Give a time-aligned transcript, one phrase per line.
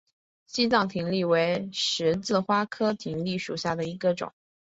[0.47, 4.33] 西藏葶苈为十字花科葶苈属下的一个种。